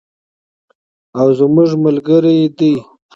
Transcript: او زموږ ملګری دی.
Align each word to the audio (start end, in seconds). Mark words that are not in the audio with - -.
او 1.19 1.27
زموږ 1.39 1.69
ملګری 1.85 2.37
دی. 2.57 2.73